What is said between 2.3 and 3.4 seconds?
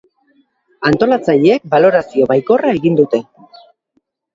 baikorra egin dute.